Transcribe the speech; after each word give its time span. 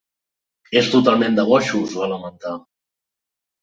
És 0.81 0.89
totalment 0.95 1.39
de 1.41 1.47
bojos, 1.53 1.97
va 2.01 2.11
lamentar. 2.17 2.59